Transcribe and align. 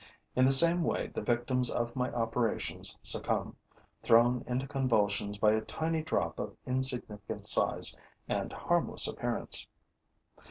In 0.35 0.45
the 0.45 0.51
same 0.51 0.83
way, 0.83 1.09
the 1.13 1.21
victims 1.21 1.69
of 1.69 1.95
my 1.95 2.11
operations 2.13 2.97
succumb, 3.03 3.55
thrown 4.01 4.43
into 4.47 4.65
convulsions 4.67 5.37
by 5.37 5.51
a 5.51 5.61
tiny 5.61 6.01
drop 6.01 6.39
of 6.39 6.57
insignificant 6.65 7.45
size 7.45 7.95
and 8.27 8.51
harmless 8.51 9.07
appearance. 9.07 9.67